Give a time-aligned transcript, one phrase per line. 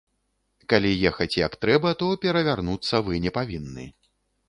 [0.73, 3.91] Калі ехаць як трэба, то перавярнуцца вы не павінны.